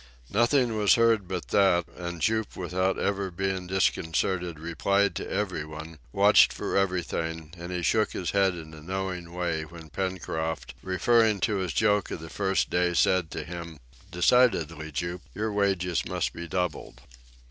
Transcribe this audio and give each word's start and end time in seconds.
Nothing 0.31 0.75
was 0.75 0.95
heard 0.95 1.27
but 1.27 1.49
that, 1.49 1.85
and 1.95 2.23
Jup 2.23 2.55
without 2.57 2.97
ever 2.97 3.29
being 3.29 3.67
disconcerted, 3.67 4.57
replied 4.59 5.13
to 5.17 5.29
every 5.31 5.63
one, 5.63 5.99
watched 6.11 6.51
for 6.51 6.75
everything, 6.75 7.53
and 7.55 7.71
he 7.71 7.83
shook 7.83 8.13
his 8.13 8.31
head 8.31 8.55
in 8.55 8.73
a 8.73 8.81
knowing 8.81 9.31
way 9.31 9.61
when 9.63 9.91
Pencroft, 9.91 10.73
referring 10.81 11.39
to 11.41 11.57
his 11.57 11.71
joke 11.71 12.09
of 12.09 12.19
the 12.19 12.29
first 12.31 12.71
day, 12.71 12.95
said 12.95 13.29
to 13.29 13.43
him, 13.43 13.77
"Decidedly, 14.09 14.91
Jup, 14.91 15.21
your 15.35 15.53
wages 15.53 16.03
must 16.07 16.33
be 16.33 16.47
doubled." 16.47 17.01